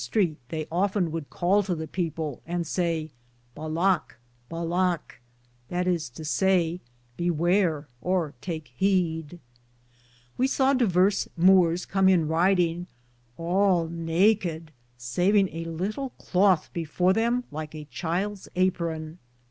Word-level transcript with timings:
As 0.03 0.07
they 0.09 0.17
went 0.25 0.33
a 0.33 0.33
Longe 0.33 0.39
the 0.49 0.49
streete, 0.49 0.49
they 0.49 0.67
often 0.71 1.11
would 1.11 1.29
cale 1.29 1.61
to 1.61 1.75
the 1.75 1.87
people, 1.87 2.41
and 2.47 2.65
say, 2.65 3.11
balocke, 3.55 4.15
balocke, 4.49 5.21
that 5.67 5.85
is 5.85 6.09
to 6.09 6.25
saye, 6.25 6.79
bewarr, 7.19 7.85
or 8.01 8.33
take 8.41 8.71
heede. 8.75 9.37
We 10.39 10.47
saw 10.47 10.73
diverse 10.73 11.27
Moores 11.37 11.85
com 11.85 12.09
in 12.09 12.27
riding, 12.27 12.87
all 13.37 13.87
naked, 13.89 14.71
savinge 14.97 15.53
a 15.53 15.65
litle 15.65 16.13
clothe 16.17 16.65
before 16.73 17.13
them 17.13 17.43
like 17.51 17.75
a 17.75 17.85
childe's 17.85 18.49
apron. 18.55 19.19